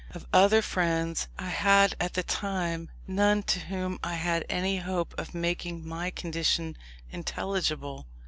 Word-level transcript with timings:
Of 0.09 0.25
other 0.33 0.63
friends, 0.63 1.27
I 1.37 1.49
had 1.49 1.95
at 1.99 2.15
that 2.15 2.27
time 2.27 2.89
none 3.05 3.43
to 3.43 3.59
whom 3.59 3.99
I 4.03 4.15
had 4.15 4.43
any 4.49 4.77
hope 4.79 5.13
of 5.15 5.35
making 5.35 5.87
my 5.87 6.09
condition 6.09 6.75
intelligible. 7.11 8.07